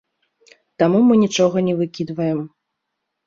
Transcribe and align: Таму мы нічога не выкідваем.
Таму 0.83 1.01
мы 1.09 1.13
нічога 1.23 1.57
не 1.67 1.75
выкідваем. 1.81 2.39